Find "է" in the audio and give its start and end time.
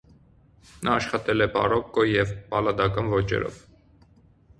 1.45-1.47